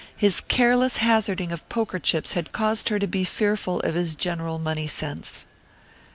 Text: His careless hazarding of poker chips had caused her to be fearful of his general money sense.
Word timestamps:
His 0.17 0.39
careless 0.41 0.97
hazarding 0.97 1.51
of 1.51 1.69
poker 1.69 1.99
chips 1.99 2.33
had 2.33 2.51
caused 2.51 2.89
her 2.89 2.97
to 2.97 3.05
be 3.05 3.23
fearful 3.23 3.81
of 3.81 3.93
his 3.93 4.15
general 4.15 4.57
money 4.57 4.87
sense. 4.87 5.45